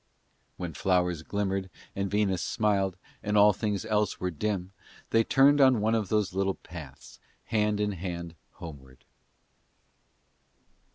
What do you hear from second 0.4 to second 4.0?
When flowers glimmered and Venus smiled and all things